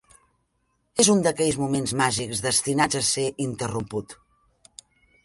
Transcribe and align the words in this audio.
És 1.03 1.09
un 1.15 1.19
d'aquells 1.27 1.59
moments 1.63 1.93
màgics 2.01 2.41
destinats 2.45 2.99
a 3.01 3.05
ser 3.11 3.27
interromput. 3.47 4.17